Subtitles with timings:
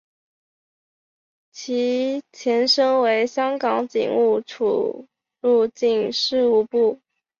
[1.51, 5.05] 其前身为香港警务处
[5.41, 6.99] 入境事务部。